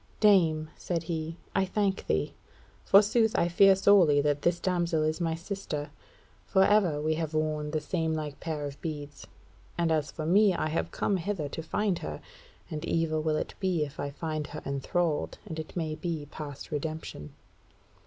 "Dame," 0.19 0.71
said 0.75 1.03
he, 1.03 1.37
"I 1.53 1.63
thank 1.63 2.07
thee: 2.07 2.33
forsooth 2.83 3.37
I 3.37 3.47
fear 3.49 3.75
sorely 3.75 4.19
that 4.21 4.41
this 4.41 4.59
damsel 4.59 5.03
is 5.03 5.21
my 5.21 5.35
sister; 5.35 5.91
for 6.47 6.63
ever 6.63 6.99
we 6.99 7.13
have 7.21 7.35
worn 7.35 7.69
the 7.69 7.79
samelike 7.79 8.39
pair 8.39 8.65
of 8.65 8.81
beads. 8.81 9.27
And 9.77 9.91
as 9.91 10.09
for 10.11 10.25
me 10.25 10.55
I 10.55 10.69
have 10.69 10.89
come 10.89 11.17
hither 11.17 11.47
to 11.49 11.61
find 11.61 11.99
her, 11.99 12.19
and 12.71 12.83
evil 12.83 13.21
will 13.21 13.35
it 13.35 13.53
be 13.59 13.85
if 13.85 13.99
I 13.99 14.09
find 14.09 14.47
her 14.47 14.63
enthralled, 14.65 15.37
and 15.45 15.59
it 15.59 15.75
may 15.75 15.93
be 15.93 16.27
past 16.31 16.71
redemption." 16.71 17.33